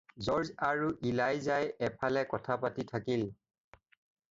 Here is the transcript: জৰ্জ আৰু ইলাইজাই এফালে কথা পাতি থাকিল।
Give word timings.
জৰ্জ 0.27 0.53
আৰু 0.67 0.87
ইলাইজাই 1.09 1.69
এফালে 1.89 2.25
কথা 2.33 2.59
পাতি 2.65 2.89
থাকিল। 2.95 3.29